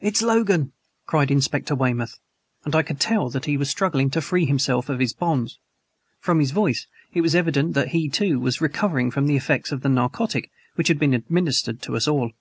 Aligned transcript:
"It's 0.00 0.20
Logan!" 0.20 0.72
cried 1.06 1.30
Inspector 1.30 1.72
Weymouth; 1.72 2.18
and 2.64 2.74
I 2.74 2.82
could 2.82 2.98
tell 2.98 3.30
that 3.30 3.44
he 3.44 3.56
was 3.56 3.70
struggling 3.70 4.10
to 4.10 4.20
free 4.20 4.46
himself 4.46 4.88
of 4.88 4.98
his 4.98 5.12
bonds. 5.12 5.60
From 6.18 6.40
his 6.40 6.50
voice 6.50 6.88
it 7.14 7.20
was 7.20 7.36
evident 7.36 7.74
that 7.74 7.90
he, 7.90 8.08
too, 8.08 8.40
was 8.40 8.60
recovering 8.60 9.12
from 9.12 9.28
the 9.28 9.36
effects 9.36 9.70
of 9.70 9.82
the 9.82 9.88
narcotic 9.88 10.50
which 10.74 10.88
had 10.88 10.98
been 10.98 11.14
administered 11.14 11.80
to 11.82 11.94
us 11.96 12.08
all. 12.08 12.32